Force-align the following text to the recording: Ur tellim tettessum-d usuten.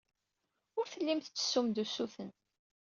Ur 0.77 0.85
tellim 0.91 1.19
tettessum-d 1.21 1.81
usuten. 1.83 2.29